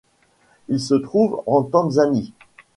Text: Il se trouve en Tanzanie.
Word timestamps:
Il 0.67 0.79
se 0.79 0.95
trouve 0.95 1.43
en 1.45 1.61
Tanzanie. 1.61 2.33